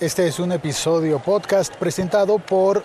Este 0.00 0.26
es 0.26 0.40
un 0.40 0.50
episodio 0.52 1.18
podcast 1.18 1.76
presentado 1.76 2.38
por 2.38 2.82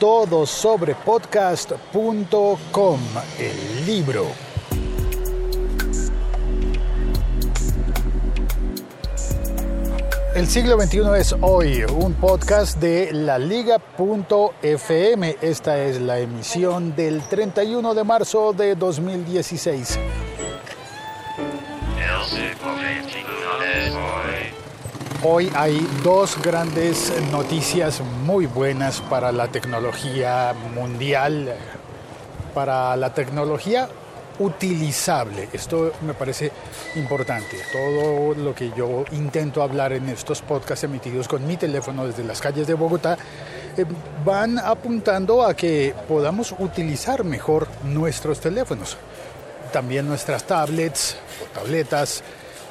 todosobrepodcast.com, 0.00 3.00
el 3.38 3.86
libro. 3.86 4.26
El 10.34 10.48
siglo 10.48 10.80
XXI 10.80 10.98
es 11.20 11.36
hoy, 11.40 11.84
un 11.84 12.14
podcast 12.14 12.80
de 12.80 13.12
la 13.12 13.38
liga.fm. 13.38 15.36
Esta 15.40 15.84
es 15.84 16.00
la 16.00 16.18
emisión 16.18 16.96
del 16.96 17.22
31 17.28 17.94
de 17.94 18.02
marzo 18.02 18.52
de 18.52 18.74
2016. 18.74 20.00
Hoy 25.24 25.50
hay 25.56 25.84
dos 26.04 26.40
grandes 26.40 27.12
noticias 27.32 28.00
muy 28.24 28.46
buenas 28.46 29.00
para 29.00 29.32
la 29.32 29.48
tecnología 29.48 30.54
mundial, 30.76 31.56
para 32.54 32.94
la 32.94 33.12
tecnología 33.12 33.88
utilizable. 34.38 35.48
Esto 35.52 35.90
me 36.02 36.14
parece 36.14 36.52
importante. 36.94 37.56
Todo 37.72 38.32
lo 38.36 38.54
que 38.54 38.70
yo 38.76 39.04
intento 39.10 39.60
hablar 39.60 39.92
en 39.92 40.08
estos 40.08 40.40
podcasts 40.40 40.84
emitidos 40.84 41.26
con 41.26 41.44
mi 41.44 41.56
teléfono 41.56 42.06
desde 42.06 42.22
las 42.22 42.40
calles 42.40 42.68
de 42.68 42.74
Bogotá 42.74 43.18
eh, 43.76 43.84
van 44.24 44.60
apuntando 44.60 45.44
a 45.44 45.52
que 45.52 45.96
podamos 46.06 46.54
utilizar 46.60 47.24
mejor 47.24 47.66
nuestros 47.82 48.38
teléfonos. 48.38 48.96
También 49.72 50.06
nuestras 50.06 50.44
tablets 50.44 51.16
tabletas, 51.52 52.22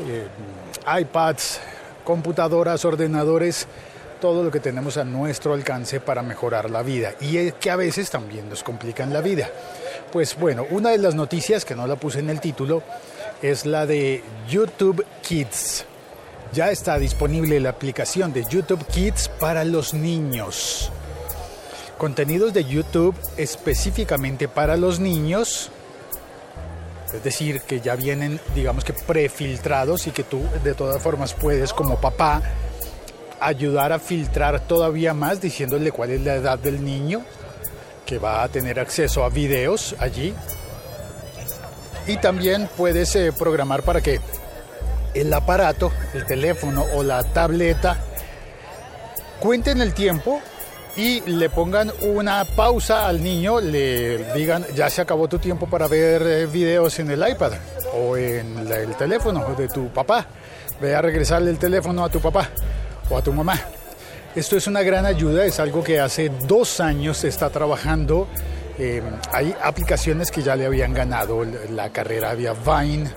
eh, 0.08 0.27
iPads, 1.02 1.60
computadoras, 2.08 2.86
ordenadores, 2.86 3.68
todo 4.22 4.42
lo 4.42 4.50
que 4.50 4.62
tenemos 4.62 4.96
a 4.96 5.04
nuestro 5.04 5.54
alcance 5.54 6.00
para 6.00 6.24
mejorar 6.24 6.70
la 6.70 6.82
vida 6.82 7.16
y 7.20 7.52
que 7.52 7.70
a 7.70 7.76
veces 7.76 8.10
también 8.10 8.48
nos 8.48 8.64
complican 8.64 9.12
la 9.12 9.20
vida. 9.20 9.49
Pues 10.14 10.40
bueno, 10.40 10.66
una 10.70 10.91
de 10.91 10.99
las 10.99 11.16
noticias 11.16 11.66
que 11.66 11.76
no 11.76 11.86
la 11.86 11.98
puse 11.98 12.20
en 12.20 12.30
el 12.30 12.40
título 12.40 12.82
es 13.41 13.66
la 13.66 13.86
de 13.86 14.24
YouTube 14.48 15.05
Kids. 15.22 15.84
Ya 16.54 16.72
está 16.72 16.98
disponible 16.98 17.60
la 17.60 17.72
aplicación 17.72 18.32
de 18.32 18.46
YouTube 18.49 18.86
Kids 18.86 19.27
para 19.27 19.66
los 19.66 19.94
niños. 19.94 20.90
Contenidos 21.98 22.54
de 22.54 22.64
YouTube 22.64 23.18
específicamente 23.36 24.48
para 24.48 24.77
los 24.77 25.02
niños 25.02 25.71
es 27.13 27.24
decir, 27.24 27.62
que 27.62 27.80
ya 27.80 27.96
vienen, 27.96 28.40
digamos 28.54 28.84
que 28.84 28.94
prefiltrados 28.94 30.08
y 30.08 30.12
que 30.12 30.24
tú 30.24 30.41
de 30.63 30.74
todas 30.74 31.02
formas 31.02 31.34
puedes 31.34 31.74
como 31.74 31.99
papá 32.02 32.41
ayudar 33.40 33.94
a 33.94 33.99
filtrar 33.99 34.60
todavía 34.62 35.14
más 35.14 35.40
diciéndole 35.40 35.91
cuál 35.91 36.12
es 36.12 36.22
la 36.22 36.36
edad 36.36 36.60
del 36.60 36.84
niño 36.84 37.22
que 38.05 38.18
va 38.18 38.44
a 38.44 38.49
tener 38.49 38.80
acceso 38.80 39.24
a 39.24 39.30
videos 39.30 39.96
allí. 39.99 40.34
Y 42.08 42.18
también 42.18 42.70
puedes 42.77 43.16
eh, 43.16 43.34
programar 43.38 43.84
para 43.84 44.02
que 44.02 44.21
el 45.14 45.34
aparato, 45.34 45.92
el 46.14 46.26
teléfono 46.26 46.86
o 46.94 47.04
la 47.04 47.24
tableta 47.24 47.98
cuenten 49.40 49.82
el 49.82 49.94
tiempo 49.94 50.42
y 50.98 51.21
le 51.21 51.49
pongan 51.49 51.91
una 52.01 52.43
pausa 52.43 53.07
al 53.07 53.23
niño, 53.23 53.62
le 53.62 54.34
digan 54.34 54.65
ya 54.76 54.90
se 54.90 55.01
acabó 55.01 55.27
tu 55.27 55.37
tiempo 55.37 55.70
para 55.70 55.87
ver 55.87 56.23
eh, 56.23 56.45
videos 56.48 56.98
en 56.98 57.12
el 57.12 57.29
iPad 57.29 57.53
o 57.93 58.17
en 58.17 58.57
el 58.57 58.95
teléfono 58.95 59.45
de 59.55 59.68
tu 59.68 59.90
papá. 59.90 60.25
Ve 60.81 60.95
a 60.95 61.01
regresarle 61.01 61.51
el 61.51 61.59
teléfono 61.59 62.03
a 62.03 62.09
tu 62.09 62.20
papá 62.20 62.49
o 63.09 63.18
a 63.18 63.21
tu 63.21 63.31
mamá. 63.31 63.59
Esto 64.35 64.57
es 64.57 64.66
una 64.66 64.81
gran 64.81 65.06
ayuda, 65.06 65.45
es 65.45 65.59
algo 65.59 65.84
que 65.84 66.00
hace 66.00 66.29
dos 66.47 66.79
años 66.79 67.23
está 67.23 67.51
trabajando. 67.51 68.28
Eh, 68.79 69.01
hay 69.31 69.56
aplicaciones 69.63 70.31
que 70.31 70.41
ya 70.41 70.56
le 70.56 70.66
habían 70.66 70.94
ganado 70.94 71.44
la 71.44 71.91
carrera, 71.91 72.31
había 72.31 72.53
Vine, 72.53 73.12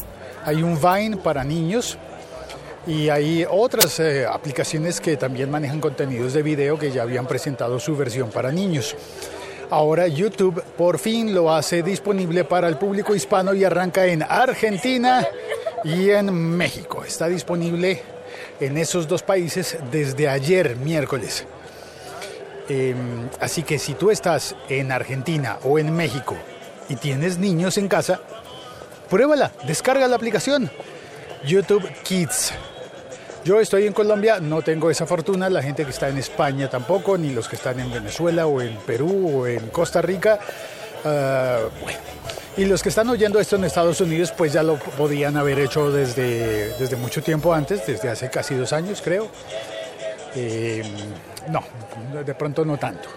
hay 0.44 0.62
un 0.62 0.78
Vine 0.80 1.16
para 1.16 1.44
niños 1.44 1.98
y 2.86 3.08
hay 3.08 3.46
otras 3.48 4.00
eh, 4.00 4.26
aplicaciones 4.26 5.00
que 5.00 5.16
también 5.16 5.50
manejan 5.50 5.80
contenidos 5.80 6.32
de 6.32 6.42
video 6.42 6.78
que 6.78 6.91
ya 6.91 7.02
habían 7.02 7.26
presentado 7.26 7.78
su 7.78 7.96
versión 7.96 8.30
para 8.30 8.50
niños. 8.50 8.96
Ahora 9.70 10.08
YouTube 10.08 10.62
por 10.76 10.98
fin 10.98 11.34
lo 11.34 11.54
hace 11.54 11.82
disponible 11.82 12.44
para 12.44 12.69
el 12.69 12.76
público 12.76 13.14
hispano 13.14 13.54
y 13.54 13.64
arranca 13.64 14.06
en 14.06 14.22
Argentina 14.22 15.26
y 15.84 16.10
en 16.10 16.32
México. 16.32 17.04
Está 17.04 17.28
disponible 17.28 18.02
en 18.58 18.76
esos 18.76 19.06
dos 19.06 19.22
países 19.22 19.78
desde 19.92 20.28
ayer, 20.28 20.76
miércoles. 20.76 21.46
Em, 22.69 23.28
así 23.40 23.62
que 23.62 23.78
si 23.78 23.94
tú 23.94 24.10
estás 24.10 24.56
en 24.69 24.90
Argentina 24.90 25.58
o 25.64 25.78
en 25.78 25.94
México 25.94 26.36
y 26.88 26.96
tienes 26.96 27.38
niños 27.38 27.78
en 27.78 27.88
casa, 27.88 28.20
pruébala, 29.08 29.52
descarga 29.66 30.08
la 30.08 30.16
aplicación 30.16 30.70
YouTube 31.44 31.86
Kids. 32.02 32.52
Yo 33.44 33.58
estoy 33.58 33.86
en 33.86 33.92
Colombia, 33.92 34.38
no 34.38 34.60
tengo 34.60 34.90
esa 34.90 35.06
fortuna, 35.06 35.48
la 35.48 35.62
gente 35.62 35.84
que 35.84 35.90
está 35.90 36.08
en 36.08 36.18
España 36.18 36.68
tampoco, 36.68 37.16
ni 37.16 37.30
los 37.30 37.48
que 37.48 37.56
están 37.56 37.80
en 37.80 37.90
Venezuela 37.90 38.46
o 38.46 38.60
en 38.60 38.76
Perú 38.78 39.40
o 39.40 39.46
en 39.46 39.68
Costa 39.68 40.02
Rica. 40.02 40.38
Ah, 41.04 41.60
y 42.56 42.66
los 42.66 42.82
que 42.82 42.90
están 42.90 43.08
oyendo 43.08 43.40
esto 43.40 43.56
en 43.56 43.64
Estados 43.64 44.00
Unidos, 44.00 44.32
pues 44.36 44.52
ya 44.52 44.62
lo 44.62 44.76
podían 44.76 45.36
haber 45.36 45.58
hecho 45.60 45.90
desde, 45.90 46.76
desde 46.78 46.96
mucho 46.96 47.22
tiempo 47.22 47.54
antes, 47.54 47.86
desde 47.86 48.10
hace 48.10 48.28
casi 48.28 48.54
dos 48.54 48.72
años 48.72 49.00
creo. 49.02 49.28
Eh, 50.34 50.82
no, 51.48 51.64
de 52.22 52.34
pronto 52.34 52.64
no 52.64 52.76
tanto. 52.76 53.08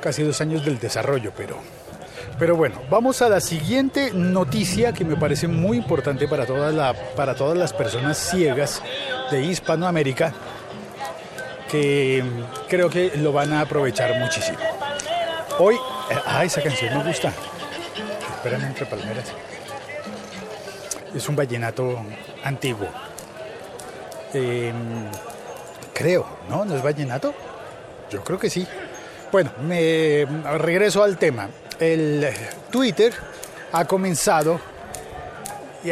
Casi 0.00 0.22
dos 0.22 0.40
años 0.40 0.64
del 0.64 0.78
desarrollo, 0.78 1.32
pero 1.36 1.58
pero 2.42 2.56
bueno, 2.56 2.82
vamos 2.90 3.22
a 3.22 3.28
la 3.28 3.40
siguiente 3.40 4.10
noticia 4.12 4.92
que 4.92 5.04
me 5.04 5.14
parece 5.14 5.46
muy 5.46 5.76
importante 5.76 6.26
para, 6.26 6.44
toda 6.44 6.72
la, 6.72 6.92
para 7.14 7.36
todas 7.36 7.56
las 7.56 7.72
personas 7.72 8.18
ciegas 8.18 8.82
de 9.30 9.44
Hispanoamérica, 9.44 10.34
que 11.70 12.24
creo 12.68 12.90
que 12.90 13.12
lo 13.16 13.32
van 13.32 13.52
a 13.52 13.60
aprovechar 13.60 14.18
muchísimo. 14.18 14.58
Hoy, 15.60 15.76
ah, 16.26 16.44
esa 16.44 16.60
canción 16.60 16.98
me 16.98 17.04
gusta. 17.04 17.32
Espérame 18.34 18.64
entre 18.64 18.86
palmeras. 18.86 19.26
Es 21.14 21.28
un 21.28 21.36
vallenato 21.36 22.04
antiguo. 22.42 22.88
Em, 24.34 25.04
creo, 25.94 26.26
¿no? 26.48 26.64
¿No 26.64 26.74
es 26.74 26.82
vallenato? 26.82 27.32
Yo 28.10 28.24
creo 28.24 28.40
que 28.40 28.50
sí. 28.50 28.66
Bueno, 29.30 29.52
me 29.62 30.26
regreso 30.58 31.04
al 31.04 31.16
tema 31.18 31.48
el 31.82 32.28
Twitter 32.70 33.12
ha 33.72 33.84
comenzado 33.84 34.60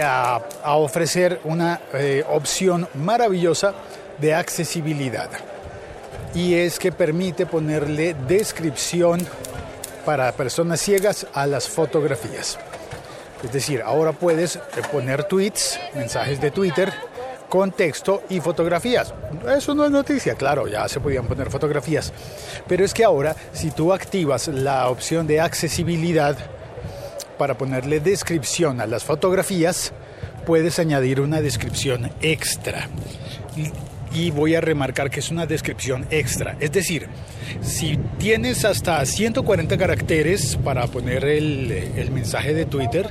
a, 0.00 0.40
ofrecer 0.76 1.40
una 1.44 1.80
eh, 1.92 2.24
opción 2.28 2.88
maravillosa 2.94 3.74
de 4.18 4.34
accesibilidad. 4.34 5.28
Y 6.34 6.54
es 6.54 6.78
que 6.78 6.92
permite 6.92 7.44
ponerle 7.44 8.14
descripción 8.28 9.26
para 10.04 10.30
personas 10.32 10.80
ciegas 10.80 11.26
a 11.34 11.46
las 11.46 11.68
fotografías. 11.68 12.58
Es 13.42 13.52
decir, 13.52 13.82
ahora 13.82 14.12
puedes 14.12 14.58
poner 14.92 15.24
tweets, 15.24 15.80
mensajes 15.94 16.40
de 16.40 16.50
Twitter, 16.50 16.92
con 17.50 17.72
texto 17.72 18.22
y 18.30 18.40
fotografías. 18.40 19.12
Eso 19.54 19.74
no 19.74 19.84
es 19.84 19.90
noticia, 19.90 20.36
claro, 20.36 20.68
ya 20.68 20.88
se 20.88 21.00
podían 21.00 21.26
poner 21.26 21.50
fotografías. 21.50 22.12
Pero 22.66 22.84
es 22.84 22.94
que 22.94 23.04
ahora, 23.04 23.36
si 23.52 23.72
tú 23.72 23.92
activas 23.92 24.48
la 24.48 24.88
opción 24.88 25.26
de 25.26 25.40
accesibilidad 25.40 26.38
para 27.36 27.58
ponerle 27.58 28.00
descripción 28.00 28.80
a 28.80 28.86
las 28.86 29.04
fotografías, 29.04 29.92
puedes 30.46 30.78
añadir 30.78 31.20
una 31.20 31.42
descripción 31.42 32.10
extra. 32.22 32.88
Y 34.12 34.30
voy 34.30 34.54
a 34.54 34.60
remarcar 34.60 35.10
que 35.10 35.20
es 35.20 35.30
una 35.30 35.46
descripción 35.46 36.06
extra. 36.10 36.56
Es 36.60 36.72
decir, 36.72 37.08
si 37.62 37.98
tienes 38.18 38.64
hasta 38.64 39.04
140 39.04 39.76
caracteres 39.76 40.56
para 40.56 40.86
poner 40.86 41.24
el, 41.24 41.70
el 41.96 42.10
mensaje 42.12 42.54
de 42.54 42.64
Twitter, 42.64 43.10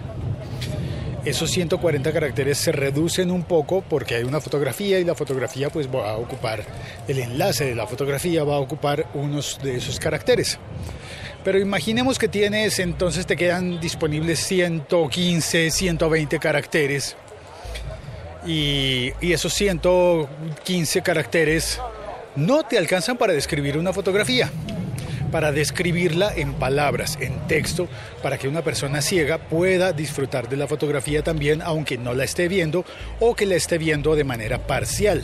esos 1.26 1.52
140 1.52 2.12
caracteres 2.12 2.58
se 2.58 2.72
reducen 2.72 3.32
un 3.32 3.44
poco 3.44 3.82
porque 3.82 4.16
hay 4.16 4.24
una 4.24 4.40
fotografía 4.40 5.00
y 5.00 5.04
la 5.04 5.16
fotografía 5.16 5.70
pues 5.70 5.88
va 5.88 6.12
a 6.12 6.18
ocupar, 6.18 6.64
el 7.08 7.20
enlace 7.20 7.66
de 7.66 7.76
la 7.76 7.88
fotografía 7.88 8.44
va 8.44 8.56
a 8.56 8.60
ocupar 8.60 9.08
unos 9.14 9.60
de 9.62 9.78
esos 9.78 10.00
caracteres. 10.00 10.58
Pero 11.44 11.60
imaginemos 11.60 12.20
que 12.20 12.28
tienes, 12.28 12.80
entonces 12.80 13.26
te 13.26 13.36
quedan 13.36 13.80
disponibles 13.80 14.40
115, 14.40 15.72
120 15.72 16.40
caracteres. 16.40 17.16
Y, 18.46 19.12
y 19.22 19.34
esos 19.34 19.54
115 19.54 21.02
caracteres 21.02 21.80
no 22.36 22.64
te 22.64 22.78
alcanzan 22.78 23.18
para 23.18 23.34
describir 23.34 23.78
una 23.78 23.94
fotografía 23.94 24.50
para 25.30 25.52
describirla 25.52 26.34
en 26.36 26.54
palabras, 26.54 27.18
en 27.22 27.48
texto, 27.48 27.88
para 28.22 28.38
que 28.38 28.48
una 28.48 28.62
persona 28.62 29.02
ciega 29.02 29.38
pueda 29.38 29.94
disfrutar 29.94 30.50
de 30.50 30.58
la 30.58 30.68
fotografía 30.68 31.24
también, 31.24 31.62
aunque 31.62 31.98
no 31.98 32.14
la 32.14 32.24
esté 32.24 32.48
viendo 32.48 32.86
o 33.20 33.36
que 33.36 33.46
la 33.46 33.56
esté 33.56 33.78
viendo 33.78 34.16
de 34.16 34.24
manera 34.24 34.68
parcial. 34.68 35.24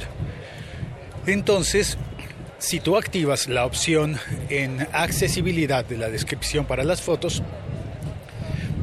Entonces, 1.28 1.98
si 2.58 2.80
tú 2.80 2.98
activas 2.98 3.48
la 3.48 3.66
opción 3.66 4.18
en 4.50 4.88
accesibilidad 4.92 5.86
de 5.86 5.98
la 5.98 6.10
descripción 6.10 6.66
para 6.66 6.84
las 6.84 7.02
fotos, 7.02 7.44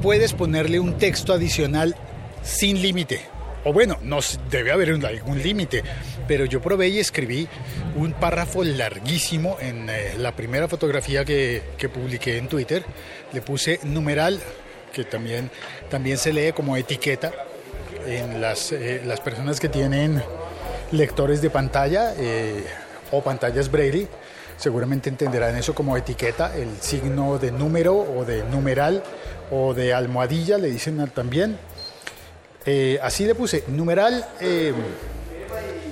puedes 0.03 0.33
ponerle 0.33 0.81
un 0.81 0.99
texto 0.99 1.33
adicional 1.33 1.97
sin 2.43 2.83
límite. 2.83 3.32
O 3.65 3.73
bueno, 3.73 3.99
no 4.03 4.19
debe 4.51 4.73
haber 4.73 4.91
algún 4.91 5.41
límite, 5.41 5.85
pero 6.27 6.45
yo 6.45 6.61
probé 6.61 6.89
y 6.89 6.99
escribí 6.99 7.47
un 7.97 8.13
párrafo 8.13 8.65
larguísimo 8.65 9.57
en 9.61 9.89
eh, 9.89 10.15
la 10.19 10.35
primera 10.35 10.67
fotografía 10.67 11.25
que, 11.25 11.63
que, 11.79 11.89
publiqué 11.89 12.39
en 12.39 12.49
Twitter. 12.49 12.85
Le 13.33 13.41
puse 13.41 13.79
numeral, 13.85 14.41
que 14.93 15.05
también, 15.05 15.51
también 15.89 16.19
se 16.19 16.33
lee 16.33 16.53
como 16.53 16.77
etiqueta 16.77 17.33
en 18.07 18.41
las, 18.41 18.73
eh, 18.73 19.03
las 19.05 19.21
personas 19.21 19.61
que 19.61 19.69
tienen 19.69 20.23
lectores 20.91 21.41
de 21.41 21.51
pantalla 21.51 22.15
eh, 22.19 22.65
o 23.11 23.23
pantallas 23.23 23.71
Braille. 23.71 24.09
Seguramente 24.57 25.09
entenderán 25.09 25.57
eso 25.57 25.75
como 25.75 25.97
etiqueta, 25.97 26.57
el 26.57 26.69
signo 26.81 27.39
de 27.39 27.51
número 27.51 27.97
o 27.97 28.25
de 28.25 28.45
numeral 28.45 29.03
o 29.51 29.75
de 29.75 29.93
almohadilla, 29.93 30.59
le 30.59 30.69
dicen 30.69 31.05
también. 31.15 31.59
Eh, 32.65 32.99
así 33.03 33.25
le 33.25 33.35
puse 33.35 33.65
numeral, 33.69 34.25
eh, 34.41 34.73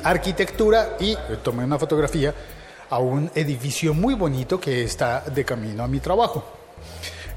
arquitectura 0.05 0.97
y 1.01 1.17
tomé 1.43 1.65
una 1.65 1.79
fotografía 1.79 2.33
a 2.89 2.99
un 2.99 3.31
edificio 3.35 3.95
muy 3.95 4.15
bonito 4.15 4.61
que 4.61 4.85
está 4.85 5.21
de 5.21 5.45
camino 5.45 5.83
a 5.83 5.89
mi 5.89 6.01
trabajo. 6.01 6.45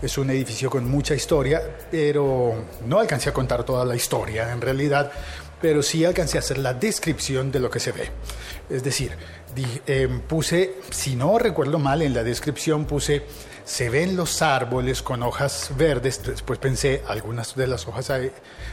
Es 0.02 0.18
un 0.18 0.30
edificio 0.30 0.70
con 0.70 0.90
mucha 0.90 1.16
historia, 1.16 1.62
pero 1.90 2.66
no 2.86 3.00
alcancé 3.00 3.30
a 3.30 3.34
contar 3.34 3.64
toda 3.64 3.86
la 3.86 3.96
historia 3.96 4.52
en 4.52 4.62
realidad, 4.62 5.12
pero 5.62 5.82
sí 5.82 6.04
alcancé 6.04 6.38
a 6.38 6.42
hacer 6.42 6.58
la 6.58 6.74
descripción 6.74 7.52
de 7.52 7.60
lo 7.60 7.70
que 7.70 7.80
se 7.80 7.92
ve. 7.92 8.10
Es 8.70 8.84
decir, 8.84 9.12
eh, 9.88 10.10
puse, 10.28 10.76
si 10.90 11.16
no 11.16 11.38
recuerdo 11.38 11.80
mal, 11.80 12.02
en 12.02 12.14
la 12.14 12.24
descripción 12.24 12.86
puse 12.86 13.24
se 13.66 13.90
ven 13.90 14.16
los 14.16 14.42
árboles 14.42 15.02
con 15.02 15.24
hojas 15.24 15.72
verdes, 15.78 16.22
después 16.26 16.60
pensé, 16.60 17.02
algunas 17.08 17.56
de 17.56 17.68
las 17.68 17.88
hojas 17.88 18.10
hay, 18.10 18.32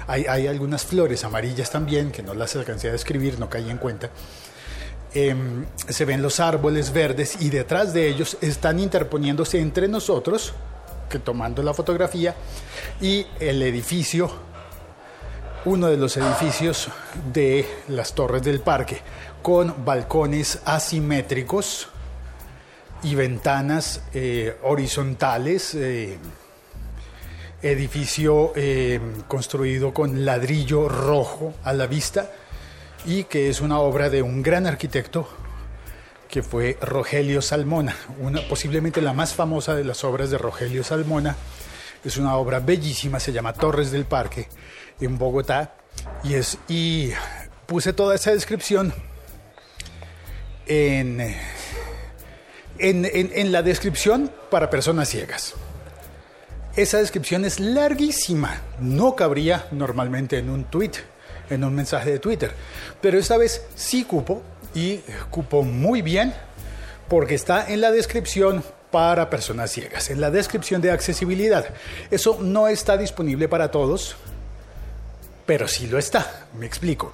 hay, 0.08 0.46
algunas 0.46 0.84
flores 0.84 1.24
amarillas 1.24 1.70
también, 1.70 2.10
que 2.10 2.22
no 2.22 2.34
las 2.34 2.56
alcancé 2.56 2.88
a 2.88 2.92
describir, 2.92 3.38
no 3.38 3.48
caí 3.48 3.70
en 3.70 3.78
cuenta. 3.78 4.10
Em, 5.14 5.66
se 5.88 6.04
ven 6.04 6.22
los 6.22 6.40
árboles 6.40 6.92
verdes 6.92 7.36
y 7.40 7.50
detrás 7.50 7.92
de 7.92 8.08
ellos 8.08 8.36
están 8.40 8.78
interponiéndose 8.78 9.60
entre 9.60 9.88
nosotros, 9.88 10.54
que 11.08 11.18
tomando 11.18 11.62
la 11.62 11.74
fotografía, 11.74 12.34
y 13.00 13.26
el 13.38 13.62
edificio, 13.62 14.30
uno 15.64 15.88
de 15.88 15.96
los 15.96 16.16
edificios 16.16 16.88
de 17.32 17.66
las 17.88 18.14
torres 18.14 18.42
del 18.42 18.60
parque, 18.60 19.00
con 19.42 19.84
balcones 19.84 20.60
asimétricos 20.64 21.88
y 23.02 23.14
ventanas 23.14 24.02
eh, 24.12 24.56
horizontales, 24.62 25.74
eh, 25.74 26.18
edificio 27.62 28.52
eh, 28.56 29.00
construido 29.28 29.92
con 29.92 30.24
ladrillo 30.24 30.88
rojo 30.88 31.54
a 31.64 31.72
la 31.72 31.86
vista 31.86 32.30
y 33.06 33.24
que 33.24 33.48
es 33.48 33.60
una 33.60 33.80
obra 33.80 34.10
de 34.10 34.22
un 34.22 34.42
gran 34.42 34.66
arquitecto 34.66 35.28
que 36.28 36.42
fue 36.42 36.78
Rogelio 36.80 37.42
Salmona, 37.42 37.96
posiblemente 38.48 39.02
la 39.02 39.12
más 39.12 39.34
famosa 39.34 39.74
de 39.74 39.84
las 39.84 40.04
obras 40.04 40.30
de 40.30 40.38
Rogelio 40.38 40.84
Salmona. 40.84 41.34
Es 42.04 42.18
una 42.18 42.36
obra 42.36 42.60
bellísima, 42.60 43.18
se 43.18 43.32
llama 43.32 43.52
Torres 43.52 43.90
del 43.90 44.04
Parque 44.04 44.48
en 45.00 45.18
Bogotá 45.18 45.74
y, 46.22 46.34
es, 46.34 46.56
y 46.68 47.10
puse 47.66 47.92
toda 47.92 48.14
esa 48.14 48.30
descripción 48.30 48.94
en 50.66 51.34
en, 52.80 53.52
la 53.52 53.62
descripción 53.62 54.30
para 54.50 54.70
personas 54.70 55.08
ciegas. 55.08 55.54
Esa 56.76 56.98
descripción 56.98 57.44
es 57.44 57.60
larguísima, 57.60 58.62
no 58.80 59.16
cabría 59.16 59.66
normalmente 59.72 60.38
en 60.38 60.50
un 60.50 60.64
tweet, 60.64 60.92
en 61.50 61.64
un 61.64 61.74
mensaje 61.74 62.10
de 62.12 62.18
Twitter, 62.18 62.52
pero 63.00 63.18
esta 63.18 63.36
vez 63.36 63.66
sí 63.74 64.04
cupo 64.04 64.42
y 64.74 65.00
cupo 65.30 65.62
muy 65.62 66.00
bien 66.00 66.32
porque 67.08 67.34
está 67.34 67.68
en 67.68 67.80
la 67.80 67.90
descripción 67.90 68.62
para 68.90 69.30
personas 69.30 69.70
ciegas, 69.70 70.10
en 70.10 70.20
la 70.20 70.30
descripción 70.30 70.80
de 70.80 70.90
accesibilidad. 70.90 71.66
Eso 72.10 72.38
no 72.40 72.68
está 72.68 72.96
disponible 72.96 73.48
para 73.48 73.70
todos, 73.70 74.16
pero 75.44 75.66
sí 75.66 75.86
lo 75.86 75.98
está, 75.98 76.46
me 76.56 76.66
explico. 76.66 77.12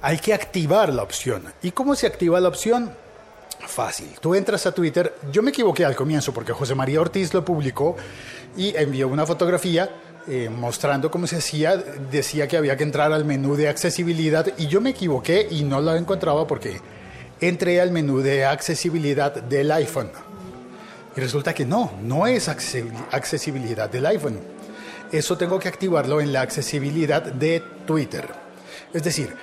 Hay 0.00 0.18
que 0.18 0.34
activar 0.34 0.92
la 0.92 1.02
opción. 1.02 1.52
¿Y 1.62 1.70
cómo 1.70 1.94
se 1.94 2.06
activa 2.06 2.40
la 2.40 2.48
opción? 2.48 3.03
Fácil. 3.66 4.08
Tú 4.20 4.34
entras 4.34 4.66
a 4.66 4.72
Twitter. 4.72 5.14
Yo 5.32 5.42
me 5.42 5.50
equivoqué 5.50 5.84
al 5.84 5.96
comienzo 5.96 6.32
porque 6.32 6.52
José 6.52 6.74
María 6.74 7.00
Ortiz 7.00 7.32
lo 7.34 7.44
publicó 7.44 7.96
y 8.56 8.76
envió 8.76 9.08
una 9.08 9.26
fotografía 9.26 9.90
eh, 10.26 10.48
mostrando 10.48 11.10
cómo 11.10 11.26
se 11.26 11.36
hacía. 11.36 11.76
Decía 11.76 12.46
que 12.46 12.56
había 12.56 12.76
que 12.76 12.84
entrar 12.84 13.12
al 13.12 13.24
menú 13.24 13.56
de 13.56 13.68
accesibilidad 13.68 14.46
y 14.56 14.66
yo 14.66 14.80
me 14.80 14.90
equivoqué 14.90 15.48
y 15.50 15.64
no 15.64 15.80
lo 15.80 15.94
encontraba 15.96 16.46
porque 16.46 16.80
entré 17.40 17.80
al 17.80 17.90
menú 17.90 18.20
de 18.20 18.44
accesibilidad 18.44 19.34
del 19.34 19.72
iPhone. 19.72 20.10
Y 21.16 21.20
resulta 21.20 21.54
que 21.54 21.64
no, 21.64 21.92
no 22.02 22.26
es 22.26 22.48
accesibilidad 22.48 23.88
del 23.88 24.06
iPhone. 24.06 24.40
Eso 25.12 25.36
tengo 25.36 25.58
que 25.58 25.68
activarlo 25.68 26.20
en 26.20 26.32
la 26.32 26.40
accesibilidad 26.40 27.22
de 27.22 27.62
Twitter. 27.86 28.26
Es 28.92 29.04
decir, 29.04 29.34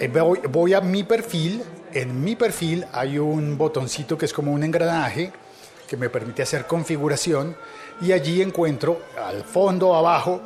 eh, 0.00 0.08
voy 0.08 0.74
a 0.74 0.80
mi 0.80 1.04
perfil 1.04 1.62
en 1.94 2.22
mi 2.22 2.36
perfil 2.36 2.86
hay 2.92 3.18
un 3.18 3.56
botoncito 3.56 4.16
que 4.16 4.26
es 4.26 4.32
como 4.32 4.52
un 4.52 4.62
engranaje 4.62 5.32
que 5.88 5.96
me 5.96 6.08
permite 6.08 6.42
hacer 6.42 6.66
configuración 6.66 7.56
y 8.00 8.12
allí 8.12 8.42
encuentro 8.42 9.02
al 9.18 9.44
fondo 9.44 9.94
abajo 9.94 10.40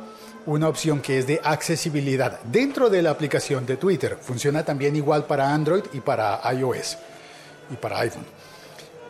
una 0.45 0.67
opción 0.67 1.01
que 1.01 1.19
es 1.19 1.27
de 1.27 1.39
accesibilidad 1.43 2.39
dentro 2.43 2.89
de 2.89 3.01
la 3.01 3.11
aplicación 3.11 3.65
de 3.65 3.77
Twitter. 3.77 4.17
Funciona 4.21 4.63
también 4.63 4.95
igual 4.95 5.25
para 5.25 5.53
Android 5.53 5.83
y 5.93 5.99
para 5.99 6.41
iOS 6.53 6.97
y 7.71 7.75
para 7.75 7.99
iPhone. 7.99 8.25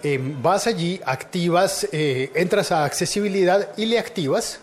Em, 0.04 0.42
vas 0.42 0.68
allí, 0.68 1.02
activas, 1.06 1.88
eh, 1.92 2.32
entras 2.36 2.72
a 2.72 2.86
accesibilidad 2.86 3.70
y 3.76 3.86
le 3.86 3.98
activas 3.98 4.60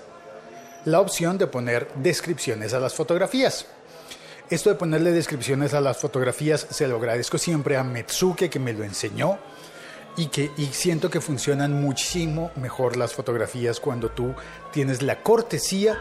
la 0.84 1.00
opción 1.00 1.38
de 1.38 1.46
poner 1.46 1.88
descripciones 1.96 2.75
a 2.75 2.80
las 2.80 2.94
fotografías. 2.94 3.66
Esto 4.52 4.69
de 4.69 4.76
ponerle 4.76 5.12
descripciones 5.12 5.72
a 5.72 5.81
las 5.81 5.96
fotografías 5.96 6.66
se 6.69 6.87
lo 6.87 6.96
agradezco 6.96 7.38
siempre 7.38 7.78
a 7.78 7.84
Metsuke 7.84 8.50
que 8.50 8.58
me 8.58 8.75
lo 8.75 8.84
enseñó 8.84 9.38
y 10.14 10.26
que 10.26 10.50
y 10.59 10.66
siento 10.66 11.09
que 11.09 11.23
funcionan 11.23 11.73
muchísimo 11.80 12.50
mejor 12.56 12.99
las 12.99 13.14
fotografías 13.14 13.80
cuando 13.80 14.11
tú 14.11 14.35
tienes 14.71 15.00
la 15.00 15.23
cortesía 15.23 15.97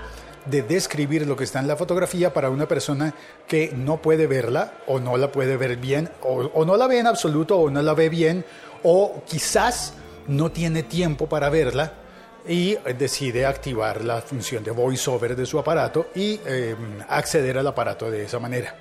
de 0.47 0.63
describir 0.63 1.25
lo 1.27 1.37
que 1.37 1.45
está 1.45 1.61
en 1.61 1.69
la 1.69 1.77
fotografía 1.77 2.33
para 2.33 2.49
una 2.49 2.67
persona 2.67 3.15
que 3.47 3.71
no 3.73 4.01
puede 4.01 4.27
verla 4.27 4.73
o 4.85 4.99
no 4.99 5.15
la 5.15 5.31
puede 5.31 5.55
ver 5.55 5.77
bien 5.77 6.09
o, 6.21 6.51
o 6.53 6.65
no 6.65 6.75
la 6.75 6.87
ve 6.87 6.99
en 6.99 7.07
absoluto 7.07 7.57
o 7.57 7.69
no 7.69 7.81
la 7.81 7.93
ve 7.93 8.09
bien 8.09 8.43
o 8.83 9.23
quizás 9.25 9.93
no 10.27 10.51
tiene 10.51 10.83
tiempo 10.83 11.29
para 11.29 11.49
verla 11.49 12.00
y 12.47 12.75
decide 12.97 13.45
activar 13.45 14.03
la 14.03 14.21
función 14.21 14.63
de 14.63 14.71
voiceover 14.71 15.35
de 15.35 15.45
su 15.45 15.59
aparato 15.59 16.07
y 16.15 16.39
em, 16.45 16.99
acceder 17.07 17.57
al 17.57 17.67
aparato 17.67 18.09
de 18.09 18.23
esa 18.23 18.39
manera. 18.39 18.75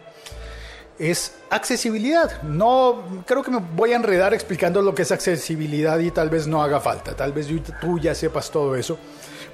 Es 0.99 1.35
accesibilidad. 1.49 2.43
No 2.43 3.25
creo 3.27 3.43
que 3.43 3.51
me 3.51 3.59
voy 3.59 3.93
a 3.93 3.97
enredar 3.97 4.35
explicando 4.35 4.83
lo 4.83 4.95
que 4.95 5.03
es 5.03 5.13
accesibilidad 5.13 5.99
y 5.99 6.11
tal 6.11 6.29
vez 6.29 6.47
no 6.47 6.63
haga 6.63 6.81
falta. 6.81 7.17
Tal 7.17 7.33
vez 7.33 7.49
tú 7.81 7.99
ya 7.99 8.15
sepas 8.15 8.51
todo 8.51 8.77
eso, 8.77 8.99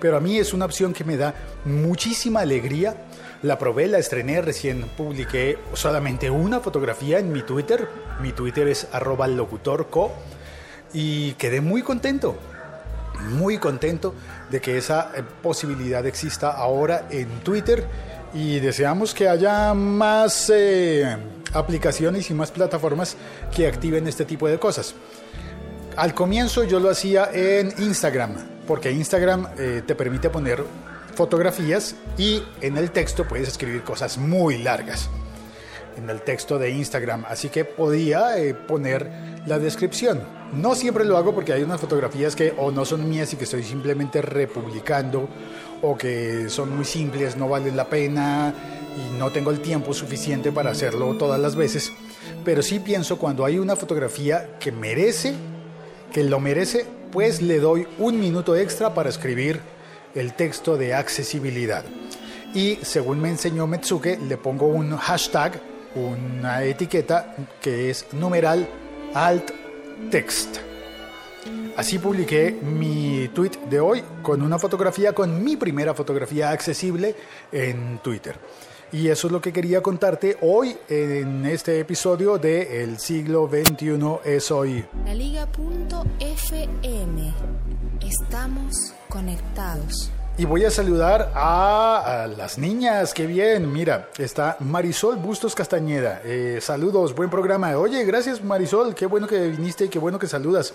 pero 0.00 0.16
a 0.16 0.20
mí 0.20 0.38
es 0.38 0.52
una 0.52 0.64
opción 0.64 0.92
que 0.92 1.04
me 1.04 1.16
da 1.16 1.34
muchísima 1.64 2.40
alegría. 2.40 2.96
La 3.42 3.58
probé, 3.58 3.86
la 3.86 3.98
estrené, 3.98 4.42
recién 4.42 4.82
publiqué 4.96 5.58
solamente 5.74 6.30
una 6.30 6.58
fotografía 6.58 7.18
en 7.20 7.30
mi 7.30 7.42
Twitter. 7.42 7.88
Mi 8.20 8.32
Twitter 8.32 8.66
es 8.66 8.88
locutorco 9.36 10.10
y 10.92 11.32
quedé 11.34 11.60
muy 11.60 11.82
contento 11.82 12.36
muy 13.30 13.58
contento 13.58 14.14
de 14.50 14.60
que 14.60 14.78
esa 14.78 15.12
eh, 15.14 15.22
posibilidad 15.42 16.04
exista 16.06 16.50
ahora 16.50 17.06
en 17.10 17.28
Twitter 17.40 17.86
y 18.34 18.60
deseamos 18.60 19.14
que 19.14 19.28
haya 19.28 19.72
más 19.74 20.50
eh, 20.54 21.16
aplicaciones 21.52 22.30
y 22.30 22.34
más 22.34 22.50
plataformas 22.50 23.16
que 23.54 23.66
activen 23.66 24.06
este 24.06 24.24
tipo 24.24 24.48
de 24.48 24.58
cosas. 24.58 24.94
Al 25.96 26.14
comienzo 26.14 26.64
yo 26.64 26.78
lo 26.78 26.90
hacía 26.90 27.30
en 27.32 27.72
Instagram, 27.78 28.36
porque 28.66 28.90
Instagram 28.90 29.48
eh, 29.58 29.82
te 29.86 29.94
permite 29.94 30.28
poner 30.28 30.62
fotografías 31.14 31.94
y 32.18 32.42
en 32.60 32.76
el 32.76 32.90
texto 32.90 33.26
puedes 33.26 33.48
escribir 33.48 33.82
cosas 33.82 34.18
muy 34.18 34.58
largas 34.58 35.08
en 35.96 36.10
el 36.10 36.22
texto 36.22 36.58
de 36.58 36.70
Instagram, 36.70 37.24
así 37.28 37.48
que 37.48 37.64
podía 37.64 38.34
poner 38.66 39.10
la 39.46 39.58
descripción. 39.58 40.20
No 40.52 40.74
siempre 40.74 41.04
lo 41.04 41.16
hago 41.16 41.34
porque 41.34 41.52
hay 41.52 41.62
unas 41.62 41.80
fotografías 41.80 42.36
que 42.36 42.54
o 42.56 42.70
no 42.70 42.84
son 42.84 43.08
mías 43.08 43.32
y 43.32 43.36
que 43.36 43.44
estoy 43.44 43.62
simplemente 43.62 44.22
republicando 44.22 45.28
o 45.82 45.96
que 45.96 46.48
son 46.48 46.74
muy 46.74 46.84
simples, 46.84 47.36
no 47.36 47.48
valen 47.48 47.76
la 47.76 47.88
pena 47.88 48.54
y 48.96 49.18
no 49.18 49.30
tengo 49.30 49.50
el 49.50 49.60
tiempo 49.60 49.92
suficiente 49.92 50.52
para 50.52 50.70
hacerlo 50.70 51.14
todas 51.14 51.40
las 51.40 51.56
veces. 51.56 51.92
pero 52.44 52.62
sí 52.62 52.78
pienso 52.80 53.18
cuando 53.18 53.44
hay 53.44 53.58
una 53.58 53.76
fotografía 53.76 54.56
que 54.60 54.72
merece, 54.72 55.34
que 56.12 56.22
lo 56.22 56.40
merece, 56.40 56.86
pues 57.12 57.42
le 57.42 57.58
doy 57.58 57.86
un 57.98 58.20
minuto 58.20 58.56
extra 58.56 58.94
para 58.94 59.08
escribir 59.08 59.60
el 60.14 60.32
texto 60.34 60.76
de 60.76 60.94
accesibilidad. 60.94 61.84
Y 62.54 62.78
según 62.82 63.20
me 63.20 63.28
enseñó 63.28 63.66
Metsuke, 63.66 64.18
le 64.18 64.36
pongo 64.36 64.66
un 64.66 64.96
hashtag, 64.96 65.60
una 65.96 66.62
etiqueta 66.62 67.34
que 67.60 67.90
es 67.90 68.06
numeral 68.12 68.68
alt 69.14 69.50
text. 70.10 70.58
Así 71.76 71.98
publiqué 71.98 72.52
mi 72.52 73.28
tweet 73.34 73.52
de 73.68 73.80
hoy 73.80 74.02
con 74.22 74.40
una 74.42 74.58
fotografía, 74.58 75.12
con 75.12 75.42
mi 75.44 75.56
primera 75.56 75.94
fotografía 75.94 76.50
accesible 76.50 77.14
en 77.52 77.98
Twitter. 77.98 78.36
Y 78.92 79.08
eso 79.08 79.26
es 79.26 79.32
lo 79.32 79.40
que 79.40 79.52
quería 79.52 79.82
contarte 79.82 80.36
hoy 80.40 80.76
en 80.88 81.44
este 81.44 81.80
episodio 81.80 82.38
de 82.38 82.82
El 82.82 82.98
siglo 82.98 83.48
XXI 83.48 84.20
es 84.24 84.50
hoy. 84.50 84.84
La 85.04 85.12
Liga.fm. 85.12 86.14
Estamos 88.00 88.94
conectados. 89.08 90.12
Y 90.38 90.44
voy 90.44 90.66
a 90.66 90.70
saludar 90.70 91.32
a, 91.34 92.28
las 92.36 92.58
niñas, 92.58 93.14
qué 93.14 93.26
bien. 93.26 93.72
Mira, 93.72 94.10
está 94.18 94.58
Marisol 94.60 95.16
Bustos 95.16 95.54
Castañeda. 95.54 96.20
Eh, 96.24 96.58
saludos, 96.60 97.14
buen 97.14 97.30
programa. 97.30 97.74
Oye, 97.78 98.04
gracias 98.04 98.44
Marisol, 98.44 98.94
qué 98.94 99.06
bueno 99.06 99.26
que 99.26 99.48
viniste 99.48 99.86
y 99.86 99.88
qué 99.88 99.98
bueno 99.98 100.18
que 100.18 100.26
saludas. 100.26 100.74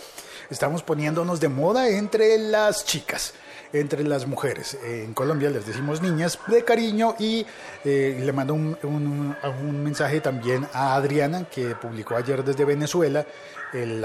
Estamos 0.50 0.82
poniéndonos 0.82 1.40
de 1.40 1.50
moda 1.50 1.90
entre 1.90 2.40
las 2.40 2.86
chicas 2.86 3.36
entre 3.74 4.04
las 4.04 4.28
mujeres. 4.28 4.78
En 4.84 5.14
Colombia 5.14 5.50
les 5.50 5.66
decimos 5.66 6.02
niñas 6.02 6.40
de 6.48 6.64
cariño 6.64 7.16
y 7.20 7.46
eh, 7.86 8.20
le 8.20 8.34
mando 8.34 8.54
un, 8.54 8.78
un, 8.84 9.84
mensaje 9.84 10.22
también 10.22 10.68
a 10.74 10.96
Adriana 10.96 11.46
que 11.46 11.76
publicó 11.76 12.16
ayer 12.16 12.44
desde 12.44 12.66
Venezuela 12.66 13.26
eh, 13.74 14.02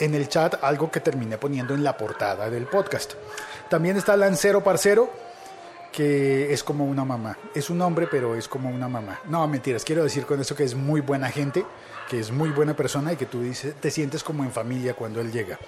en 0.00 0.14
el 0.14 0.28
chat 0.28 0.62
algo 0.62 0.90
que 0.90 1.00
terminé 1.00 1.38
poniendo 1.38 1.74
en 1.74 1.84
la 1.84 1.96
portada 1.96 2.50
del 2.50 2.66
podcast. 2.66 3.14
También 3.68 3.96
está 3.96 4.16
Lancero 4.16 4.62
Parcero, 4.62 5.10
que 5.92 6.52
es 6.52 6.64
como 6.64 6.84
una 6.84 7.04
mamá. 7.04 7.38
Es 7.54 7.70
un 7.70 7.80
hombre, 7.80 8.08
pero 8.10 8.34
es 8.34 8.48
como 8.48 8.70
una 8.70 8.88
mamá. 8.88 9.20
No, 9.28 9.46
mentiras, 9.46 9.84
quiero 9.84 10.02
decir 10.02 10.26
con 10.26 10.40
eso 10.40 10.56
que 10.56 10.64
es 10.64 10.74
muy 10.74 11.00
buena 11.00 11.28
gente, 11.30 11.64
que 12.08 12.18
es 12.18 12.30
muy 12.32 12.48
buena 12.48 12.74
persona 12.74 13.12
y 13.12 13.16
que 13.16 13.26
tú 13.26 13.42
dices, 13.42 13.74
te 13.80 13.90
sientes 13.90 14.24
como 14.24 14.42
en 14.42 14.50
familia 14.50 14.94
cuando 14.94 15.20
él 15.20 15.30
llega. 15.30 15.58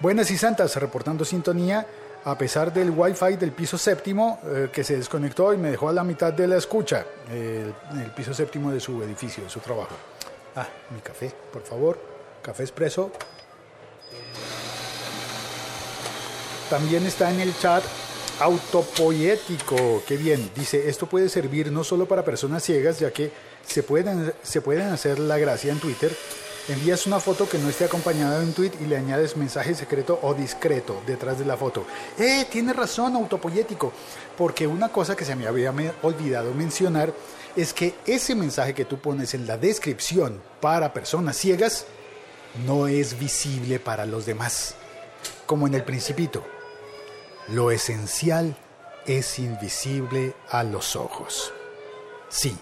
Buenas 0.00 0.30
y 0.30 0.38
santas, 0.38 0.76
reportando 0.76 1.24
sintonía, 1.24 1.86
a 2.24 2.36
pesar 2.36 2.72
del 2.72 2.90
wifi 2.90 3.36
del 3.36 3.52
piso 3.52 3.78
séptimo 3.78 4.40
eh, 4.44 4.68
que 4.72 4.84
se 4.84 4.96
desconectó 4.96 5.52
y 5.54 5.56
me 5.56 5.70
dejó 5.70 5.88
a 5.88 5.92
la 5.92 6.04
mitad 6.04 6.32
de 6.32 6.46
la 6.46 6.56
escucha, 6.56 7.04
el, 7.30 7.74
piso 8.14 8.34
séptimo 8.34 8.70
de 8.70 8.80
su 8.80 9.02
edificio, 9.02 9.44
de 9.44 9.50
su 9.50 9.60
trabajo. 9.60 9.94
Ah, 10.56 10.66
mi 10.90 11.00
café, 11.00 11.32
por 11.52 11.62
favor, 11.62 11.98
café 12.42 12.62
expreso, 12.62 13.10
También 16.70 17.04
está 17.04 17.32
en 17.32 17.40
el 17.40 17.52
chat 17.58 17.82
autopoético. 18.38 20.04
Qué 20.06 20.16
bien. 20.16 20.52
Dice, 20.54 20.88
esto 20.88 21.06
puede 21.06 21.28
servir 21.28 21.72
no 21.72 21.82
solo 21.82 22.06
para 22.06 22.24
personas 22.24 22.62
ciegas, 22.62 23.00
ya 23.00 23.10
que 23.10 23.32
se 23.66 23.82
pueden, 23.82 24.32
se 24.44 24.60
pueden 24.60 24.86
hacer 24.86 25.18
la 25.18 25.36
gracia 25.36 25.72
en 25.72 25.80
Twitter. 25.80 26.16
Envías 26.70 27.04
una 27.08 27.18
foto 27.18 27.48
que 27.48 27.58
no 27.58 27.68
esté 27.68 27.86
acompañada 27.86 28.38
de 28.38 28.44
un 28.44 28.52
tweet 28.52 28.70
y 28.80 28.84
le 28.84 28.96
añades 28.96 29.36
mensaje 29.36 29.74
secreto 29.74 30.20
o 30.22 30.34
discreto 30.34 31.02
detrás 31.04 31.36
de 31.36 31.44
la 31.44 31.56
foto. 31.56 31.84
Eh, 32.16 32.46
tiene 32.48 32.72
razón, 32.72 33.16
autopoético. 33.16 33.92
Porque 34.38 34.68
una 34.68 34.88
cosa 34.88 35.16
que 35.16 35.24
se 35.24 35.34
me 35.34 35.48
había 35.48 35.74
olvidado 36.02 36.54
mencionar 36.54 37.12
es 37.56 37.74
que 37.74 37.96
ese 38.06 38.36
mensaje 38.36 38.72
que 38.72 38.84
tú 38.84 39.00
pones 39.00 39.34
en 39.34 39.48
la 39.48 39.56
descripción 39.56 40.40
para 40.60 40.92
personas 40.92 41.36
ciegas 41.36 41.86
no 42.64 42.86
es 42.86 43.18
visible 43.18 43.80
para 43.80 44.06
los 44.06 44.24
demás. 44.24 44.76
Como 45.46 45.66
en 45.66 45.74
el 45.74 45.82
principito 45.82 46.44
lo 47.48 47.72
esencial 47.72 48.56
es 49.06 49.40
invisible 49.40 50.34
a 50.48 50.62
los 50.62 50.94
ojos. 50.94 51.52
Sí, 52.28 52.56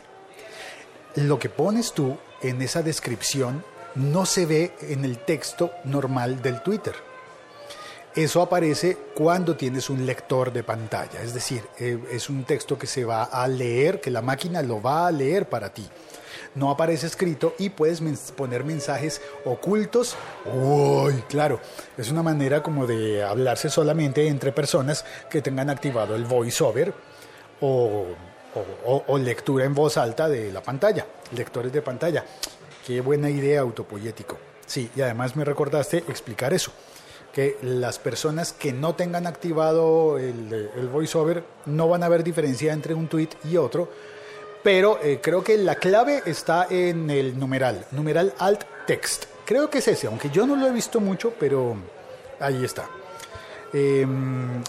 lo 1.14 1.38
que 1.38 1.50
pones 1.50 1.92
tú 1.92 2.16
en 2.40 2.62
esa 2.62 2.80
descripción 2.80 3.62
no 3.98 4.24
se 4.26 4.46
ve 4.46 4.72
en 4.80 5.04
el 5.04 5.18
texto 5.18 5.70
normal 5.84 6.40
del 6.42 6.62
Twitter. 6.62 6.94
Eso 8.14 8.40
aparece 8.42 8.96
cuando 9.14 9.54
tienes 9.54 9.90
un 9.90 10.06
lector 10.06 10.52
de 10.52 10.62
pantalla, 10.62 11.22
es 11.22 11.34
decir, 11.34 11.62
eh, 11.78 11.98
es 12.10 12.30
un 12.30 12.44
texto 12.44 12.78
que 12.78 12.86
se 12.86 13.04
va 13.04 13.24
a 13.24 13.46
leer, 13.46 14.00
que 14.00 14.10
la 14.10 14.22
máquina 14.22 14.62
lo 14.62 14.80
va 14.80 15.06
a 15.06 15.12
leer 15.12 15.48
para 15.48 15.72
ti 15.72 15.88
no 16.54 16.70
aparece 16.70 17.06
escrito 17.06 17.54
y 17.58 17.70
puedes 17.70 18.00
poner 18.36 18.64
mensajes 18.64 19.20
ocultos. 19.44 20.16
Uy, 20.44 21.22
claro, 21.28 21.60
es 21.96 22.10
una 22.10 22.22
manera 22.22 22.62
como 22.62 22.86
de 22.86 23.22
hablarse 23.22 23.70
solamente 23.70 24.26
entre 24.26 24.52
personas 24.52 25.04
que 25.30 25.42
tengan 25.42 25.70
activado 25.70 26.14
el 26.14 26.24
voiceover 26.24 26.92
o, 27.60 28.06
o, 29.06 29.18
lectura 29.18 29.64
en 29.64 29.74
voz 29.74 29.96
alta 29.96 30.28
de 30.28 30.52
la 30.52 30.62
pantalla, 30.62 31.06
lectores 31.34 31.72
de 31.72 31.82
pantalla. 31.82 32.24
Qué 32.88 33.02
buena 33.02 33.28
idea 33.28 33.60
autopoyético. 33.60 34.38
Sí, 34.64 34.90
y 34.96 35.02
además 35.02 35.36
me 35.36 35.44
recordaste 35.44 35.98
explicar 36.08 36.54
eso 36.54 36.72
que 37.34 37.58
las 37.60 37.98
personas 37.98 38.54
que 38.54 38.72
no 38.72 38.94
tengan 38.94 39.26
activado 39.26 40.16
el, 40.16 40.70
el 40.74 40.88
voiceover 40.88 41.44
no 41.66 41.86
van 41.90 42.02
a 42.02 42.08
ver 42.08 42.24
diferencia 42.24 42.72
entre 42.72 42.94
un 42.94 43.06
tweet 43.06 43.28
y 43.44 43.58
otro, 43.58 43.90
pero 44.62 44.98
eh, 45.02 45.20
creo 45.22 45.44
que 45.44 45.58
la 45.58 45.74
clave 45.74 46.22
está 46.24 46.66
en 46.70 47.10
el 47.10 47.38
numeral, 47.38 47.84
numeral 47.90 48.32
alt 48.38 48.62
text. 48.86 49.26
Creo 49.44 49.68
que 49.68 49.78
es 49.78 49.88
ese, 49.88 50.06
aunque 50.06 50.30
yo 50.30 50.46
no 50.46 50.56
lo 50.56 50.66
he 50.66 50.72
visto 50.72 50.98
mucho, 50.98 51.34
pero 51.38 51.76
ahí 52.40 52.64
está. 52.64 52.88
Em, 53.70 54.62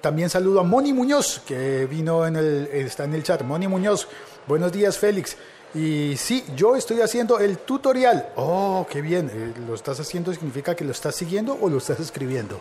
también 0.00 0.30
saludo 0.30 0.60
a 0.60 0.62
Moni 0.62 0.92
Muñoz, 0.92 1.40
que 1.44 1.86
vino 1.86 2.24
en 2.24 2.36
el, 2.36 2.68
está 2.72 3.02
en 3.02 3.14
el 3.14 3.24
chat. 3.24 3.42
Moni 3.42 3.66
Muñoz, 3.66 4.06
buenos 4.46 4.70
días 4.70 4.96
Félix. 4.96 5.36
Y 5.74 6.16
sí, 6.16 6.44
yo 6.56 6.76
estoy 6.76 7.00
haciendo 7.00 7.38
el 7.38 7.58
tutorial. 7.58 8.30
Oh, 8.36 8.86
qué 8.90 9.02
bien. 9.02 9.30
Eh, 9.32 9.54
¿Lo 9.66 9.74
estás 9.74 10.00
haciendo 10.00 10.32
significa 10.32 10.74
que 10.74 10.84
lo 10.84 10.92
estás 10.92 11.14
siguiendo 11.14 11.58
o 11.60 11.68
lo 11.68 11.78
estás 11.78 12.00
escribiendo? 12.00 12.60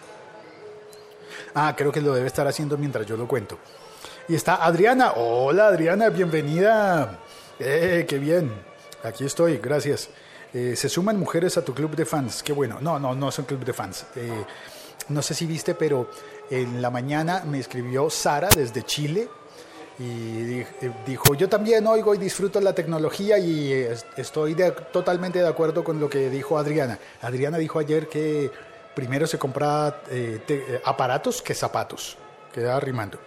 Ah, 1.54 1.74
creo 1.76 1.92
que 1.92 2.02
lo 2.02 2.14
debe 2.14 2.28
estar 2.28 2.48
haciendo 2.48 2.78
mientras 2.78 3.06
yo 3.06 3.16
lo 3.18 3.28
cuento. 3.28 3.58
Y 4.28 4.36
está 4.36 4.64
Adriana. 4.64 5.14
Hola 5.16 5.68
Adriana, 5.68 6.10
bienvenida. 6.10 7.20
Eh, 7.60 8.06
qué 8.08 8.18
bien. 8.20 8.52
Aquí 9.04 9.26
estoy, 9.26 9.58
gracias. 9.58 10.10
Eh, 10.54 10.76
se 10.76 10.90
suman 10.90 11.18
mujeres 11.18 11.58
a 11.58 11.64
tu 11.64 11.74
club 11.74 11.96
de 11.96 12.06
fans. 12.06 12.44
Qué 12.44 12.52
bueno. 12.52 12.78
No, 12.82 13.00
no, 13.00 13.16
no 13.16 13.32
son 13.32 13.46
club 13.46 13.64
de 13.64 13.74
fans. 13.74 14.06
Eh, 14.16 14.44
no 15.10 15.22
sé 15.22 15.34
si 15.34 15.46
viste, 15.46 15.76
pero 15.76 16.10
en 16.50 16.82
la 16.82 16.90
mañana 16.90 17.44
me 17.46 17.60
escribió 17.60 18.10
Sara 18.10 18.50
desde 18.50 18.84
Chile 18.84 19.30
y 20.00 20.64
dijo, 21.06 21.34
yo 21.34 21.50
también 21.50 21.88
oigo 21.88 22.14
y 22.14 22.20
disfruto 22.20 22.62
la 22.62 22.74
tecnología 22.74 23.40
y 23.40 23.74
estoy 24.16 24.56
totalmente 24.92 25.40
de 25.40 25.48
acuerdo 25.48 25.84
con 25.84 26.00
lo 26.00 26.10
que 26.10 26.30
dijo 26.30 26.58
Adriana. 26.58 27.00
Adriana 27.22 27.58
dijo 27.58 27.80
ayer 27.80 28.08
que 28.08 28.52
primero 28.96 29.26
se 29.26 29.40
compra 29.40 30.04
aparatos 30.86 31.42
que 31.42 31.56
zapatos, 31.56 32.18
quedaba 32.54 32.80
rimando. 32.80 33.18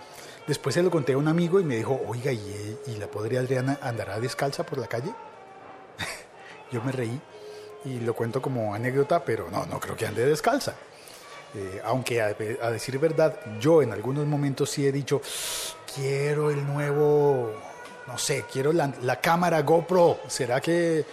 Después 0.47 0.75
se 0.75 0.83
lo 0.83 0.91
conté 0.91 1.13
a 1.13 1.19
un 1.19 1.29
amigo 1.29 1.61
y 1.61 1.65
me 1.65 1.77
dijo, 1.77 2.01
oiga, 2.07 2.33
¿y, 2.33 2.79
y 2.87 2.97
la 2.97 3.09
pobre 3.09 3.39
Adriana 3.39 3.79
andará 3.83 4.21
descalza 4.21 4.65
por 4.65 4.79
la 4.79 4.87
calle? 4.87 5.13
Yo 6.73 6.83
me 6.83 6.93
reí 6.93 7.21
y 7.85 8.01
lo 8.01 8.15
cuento 8.15 8.41
como 8.43 8.75
anécdota, 8.75 9.25
pero 9.25 9.51
no, 9.51 9.67
no 9.67 9.81
creo 9.81 9.97
que 9.97 10.07
ande 10.07 10.25
descalza. 10.25 10.75
Eh, 11.55 11.81
aunque 11.85 12.23
a, 12.23 12.33
decir 12.71 12.99
verdad, 12.99 13.41
yo 13.59 13.83
en 13.83 13.93
algunos 13.93 14.25
momentos 14.27 14.71
sí 14.71 14.87
he 14.87 14.93
dicho, 14.93 15.21
quiero 15.95 16.51
el 16.51 16.67
nuevo, 16.67 17.53
no 18.07 18.19
sé, 18.19 18.45
quiero 18.51 18.73
la, 18.73 19.21
cámara 19.21 19.63
GoPro. 19.63 20.21
¿Será 20.29 20.61
que 20.61 21.05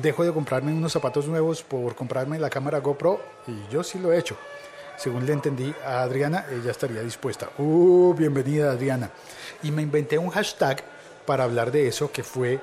dejo 0.00 0.24
de 0.24 0.32
comprarme 0.32 0.72
unos 0.72 0.92
zapatos 0.92 1.26
nuevos 1.26 1.62
por 1.62 1.94
comprarme 1.94 2.38
la 2.38 2.50
cámara 2.50 2.78
GoPro? 2.78 3.20
Y 3.46 3.72
yo 3.72 3.82
sí 3.82 3.98
lo 3.98 4.12
he 4.12 4.18
hecho 4.18 4.36
según 4.96 5.26
le 5.26 5.32
entendí 5.32 5.74
a 5.84 6.02
Adriana, 6.02 6.46
ella 6.50 6.70
estaría 6.70 7.02
dispuesta. 7.02 7.50
¡Uh, 7.58 8.14
bienvenida 8.14 8.70
Adriana! 8.70 9.10
Y 9.64 9.72
me 9.72 9.82
inventé 9.82 10.16
un 10.16 10.30
hashtag 10.30 10.82
para 11.26 11.42
hablar 11.42 11.72
de 11.72 11.88
eso 11.88 12.12
que 12.12 12.22
fue 12.22 12.60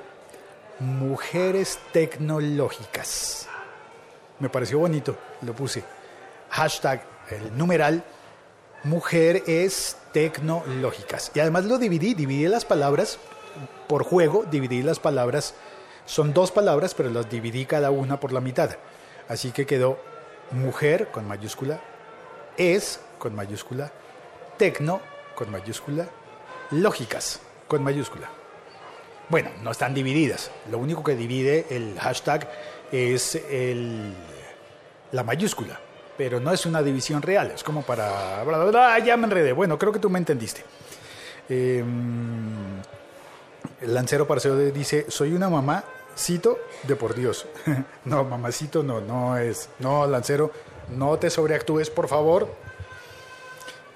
Mujeres 0.78 1.78
Tecnológicas. 1.92 3.46
Me 4.38 4.48
pareció 4.48 4.78
bonito, 4.78 5.18
lo 5.42 5.52
puse. 5.52 5.84
Hashtag, 6.48 7.02
el 7.30 7.56
numeral, 7.58 8.02
Mujeres 8.84 9.96
Tecnológicas. 10.12 11.30
Y 11.34 11.40
además 11.40 11.64
lo 11.64 11.78
dividí, 11.78 12.14
dividí 12.14 12.48
las 12.48 12.64
palabras 12.64 13.18
por 13.88 14.04
juego, 14.04 14.44
dividí 14.50 14.82
las 14.82 14.98
palabras, 14.98 15.54
son 16.06 16.32
dos 16.32 16.50
palabras, 16.50 16.94
pero 16.94 17.10
las 17.10 17.28
dividí 17.28 17.66
cada 17.66 17.90
una 17.90 18.18
por 18.18 18.32
la 18.32 18.40
mitad. 18.40 18.70
Así 19.28 19.52
que 19.52 19.66
quedó 19.66 19.98
mujer 20.50 21.10
con 21.10 21.26
mayúscula, 21.28 21.80
es 22.56 23.00
con 23.18 23.34
mayúscula, 23.34 23.92
tecno 24.56 25.00
con 25.34 25.50
mayúscula, 25.50 26.08
lógicas 26.70 27.40
con 27.68 27.82
mayúscula. 27.82 28.28
Bueno, 29.28 29.50
no 29.62 29.70
están 29.70 29.94
divididas. 29.94 30.50
Lo 30.70 30.78
único 30.78 31.04
que 31.04 31.14
divide 31.14 31.66
el 31.70 31.98
hashtag 32.00 32.50
es 32.90 33.36
el, 33.36 34.12
la 35.12 35.22
mayúscula, 35.22 35.78
pero 36.20 36.38
no 36.38 36.52
es 36.52 36.66
una 36.66 36.82
división 36.82 37.22
real. 37.22 37.50
Es 37.54 37.64
como 37.64 37.80
para... 37.80 38.42
Ah, 38.42 38.98
ya 38.98 39.16
me 39.16 39.24
enredé. 39.24 39.54
Bueno, 39.54 39.78
creo 39.78 39.90
que 39.90 39.98
tú 39.98 40.10
me 40.10 40.18
entendiste. 40.18 40.62
El 41.48 42.74
lancero 43.80 44.26
Parceo 44.26 44.54
dice, 44.54 45.06
soy 45.08 45.32
una 45.32 45.48
mamá, 45.48 45.82
cito, 46.14 46.58
de 46.82 46.94
por 46.94 47.14
Dios. 47.14 47.46
no, 48.04 48.24
mamacito 48.24 48.82
no, 48.82 49.00
no 49.00 49.38
es. 49.38 49.70
No, 49.78 50.06
lancero, 50.06 50.52
no 50.90 51.18
te 51.18 51.30
sobreactúes, 51.30 51.88
por 51.88 52.06
favor. 52.06 52.54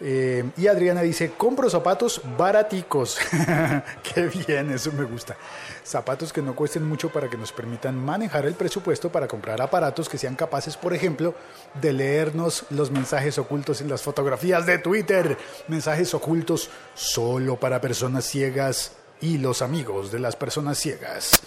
Eh, 0.07 0.45
y 0.59 0.67
Adriana 0.67 1.01
dice, 1.01 1.33
compro 1.33 1.71
zapatos 1.71 2.21
baraticos. 2.37 3.17
Qué 4.15 4.27
bien, 4.27 4.71
eso 4.71 4.93
me 4.93 5.05
gusta. 5.05 5.35
Zapatos 5.83 6.31
que 6.31 6.43
no 6.43 6.55
cuesten 6.55 6.87
mucho 6.87 7.09
para 7.09 7.31
que 7.31 7.39
nos 7.39 7.53
permitan 7.53 7.97
manejar 7.97 8.45
el 8.45 8.53
presupuesto 8.53 9.11
para 9.11 9.27
comprar 9.27 9.63
aparatos 9.63 10.11
que 10.11 10.19
sean 10.19 10.35
capaces, 10.35 10.77
por 10.77 10.93
ejemplo, 10.93 11.35
de 11.81 11.95
leernos 11.95 12.67
los 12.69 12.91
mensajes 12.91 13.39
ocultos 13.39 13.81
en 13.81 13.89
las 13.89 14.03
fotografías 14.03 14.67
de 14.67 14.77
Twitter. 14.77 15.39
Mensajes 15.69 16.13
ocultos 16.13 16.69
solo 16.95 17.59
para 17.59 17.81
personas 17.81 18.27
ciegas 18.27 18.93
y 19.23 19.39
los 19.39 19.63
amigos 19.63 20.13
de 20.13 20.19
las 20.19 20.37
personas 20.37 20.77
ciegas. 20.77 21.41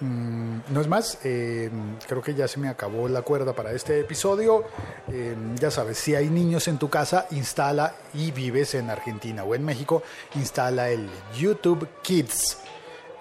Mm, 0.00 0.58
no 0.68 0.80
es 0.80 0.86
más, 0.86 1.18
eh, 1.24 1.70
creo 2.06 2.22
que 2.22 2.34
ya 2.34 2.46
se 2.46 2.60
me 2.60 2.68
acabó 2.68 3.08
la 3.08 3.22
cuerda 3.22 3.52
para 3.52 3.72
este 3.72 4.00
episodio. 4.00 4.64
Eh, 5.10 5.36
ya 5.58 5.70
sabes, 5.70 5.98
si 5.98 6.14
hay 6.14 6.28
niños 6.28 6.68
en 6.68 6.78
tu 6.78 6.88
casa, 6.88 7.26
instala 7.30 7.94
y 8.14 8.30
vives 8.30 8.74
en 8.74 8.90
Argentina 8.90 9.44
o 9.44 9.54
en 9.54 9.64
México, 9.64 10.02
instala 10.34 10.90
el 10.90 11.08
YouTube 11.36 11.88
Kids 12.02 12.58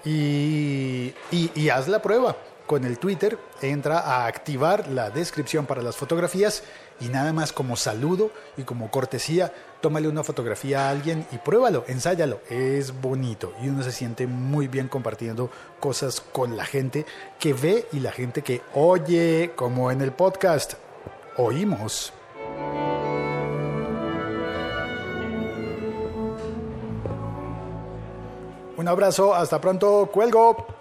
y, 0.06 1.14
y 1.32 1.70
haz 1.70 1.88
la 1.88 2.02
prueba. 2.02 2.36
Con 2.68 2.84
el 2.84 3.00
Twitter 3.00 3.40
entra 3.62 4.00
a 4.00 4.26
activar 4.26 4.90
la 4.90 5.10
descripción 5.10 5.66
para 5.66 5.82
las 5.82 5.96
fotografías 5.96 6.64
y 7.00 7.08
nada 7.08 7.32
más 7.32 7.54
como 7.54 7.78
saludo 7.78 8.30
y 8.58 8.64
como 8.64 8.92
cortesía, 8.92 9.54
tómale 9.80 10.10
una 10.10 10.22
fotografía 10.22 10.82
a 10.86 10.90
alguien 10.90 11.26
y 11.32 11.38
pruébalo, 11.38 11.86
ensáyalo. 11.88 12.42
Es 12.50 13.00
bonito 13.00 13.54
y 13.64 13.70
uno 13.70 13.84
se 13.84 13.94
siente 13.94 14.28
muy 14.28 14.68
bien 14.68 14.90
compartiendo 14.90 15.50
cosas 15.80 16.20
con 16.20 16.58
la 16.58 16.66
gente 16.66 17.06
que 17.40 17.54
ve 17.54 17.88
y 17.94 18.02
la 18.02 18.12
gente 18.12 18.42
que 18.42 18.62
oye, 18.74 19.54
como 19.56 19.90
en 19.90 20.02
el 20.02 20.12
podcast. 20.12 20.74
Oímos. 21.38 22.12
Un 28.76 28.88
abrazo, 28.90 29.34
hasta 29.34 29.62
pronto, 29.62 30.10
cuelgo. 30.12 30.77